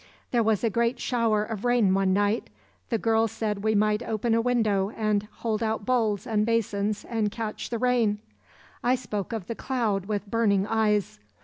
"There 0.31 0.41
was 0.41 0.63
a 0.63 0.69
great 0.71 0.99
shower 0.99 1.43
of 1.45 1.63
rain 1.63 1.93
one 1.93 2.11
night. 2.11 2.49
The 2.89 2.97
girl 2.97 3.27
said 3.27 3.63
we 3.63 3.75
might 3.75 4.01
open 4.01 4.33
a 4.33 4.41
window 4.41 4.89
and 4.89 5.27
hold 5.31 5.61
out 5.61 5.85
bowls 5.85 6.25
and 6.25 6.43
basins 6.43 7.05
and 7.05 7.29
catch 7.31 7.69
the 7.69 7.77
rain. 7.77 8.17
I 8.83 8.95
spoke 8.95 9.31
of 9.31 9.45
the 9.45 9.53
cloud 9.53 10.07
with 10.07 10.25
burning 10.31 10.65
eyes. 10.65 11.19